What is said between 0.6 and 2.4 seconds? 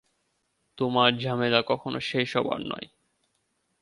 তোমার ঝামেলা কখনো শেষ